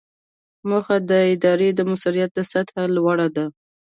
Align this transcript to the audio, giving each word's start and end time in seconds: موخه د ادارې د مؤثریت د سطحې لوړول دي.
موخه 0.69 0.97
د 1.09 1.11
ادارې 1.33 1.69
د 1.73 1.79
مؤثریت 1.89 2.29
د 2.35 2.39
سطحې 2.51 2.83
لوړول 2.95 3.29
دي. 3.35 3.45